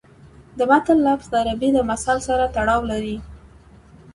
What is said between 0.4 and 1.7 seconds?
د متل لفظ د عربي